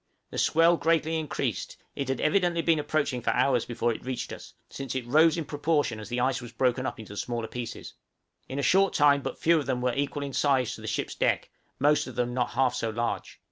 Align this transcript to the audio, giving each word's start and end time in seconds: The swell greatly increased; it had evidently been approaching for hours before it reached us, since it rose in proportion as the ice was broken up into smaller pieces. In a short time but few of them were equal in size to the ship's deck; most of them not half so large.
The 0.31 0.39
swell 0.39 0.77
greatly 0.77 1.19
increased; 1.19 1.77
it 1.95 2.09
had 2.09 2.19
evidently 2.19 2.63
been 2.63 2.79
approaching 2.79 3.21
for 3.21 3.29
hours 3.33 3.65
before 3.65 3.93
it 3.93 4.03
reached 4.03 4.33
us, 4.33 4.55
since 4.67 4.95
it 4.95 5.05
rose 5.05 5.37
in 5.37 5.45
proportion 5.45 5.99
as 5.99 6.09
the 6.09 6.19
ice 6.19 6.41
was 6.41 6.51
broken 6.51 6.87
up 6.87 6.99
into 6.99 7.15
smaller 7.15 7.47
pieces. 7.47 7.93
In 8.49 8.57
a 8.57 8.63
short 8.63 8.95
time 8.95 9.21
but 9.21 9.37
few 9.37 9.59
of 9.59 9.67
them 9.67 9.79
were 9.79 9.93
equal 9.93 10.23
in 10.23 10.33
size 10.33 10.73
to 10.73 10.81
the 10.81 10.87
ship's 10.87 11.13
deck; 11.13 11.51
most 11.77 12.07
of 12.07 12.15
them 12.15 12.33
not 12.33 12.53
half 12.53 12.73
so 12.73 12.89
large. 12.89 13.39